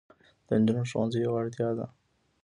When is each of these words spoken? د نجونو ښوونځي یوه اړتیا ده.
د 0.47 0.49
نجونو 0.61 0.83
ښوونځي 0.89 1.19
یوه 1.25 1.37
اړتیا 1.41 1.69
ده. 1.77 1.85